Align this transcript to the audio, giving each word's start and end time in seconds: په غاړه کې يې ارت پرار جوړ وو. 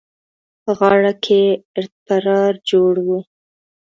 په 0.63 0.71
غاړه 0.79 1.13
کې 1.23 1.41
يې 1.47 1.59
ارت 1.77 1.93
پرار 2.07 2.53
جوړ 2.69 2.93
وو. 3.05 3.19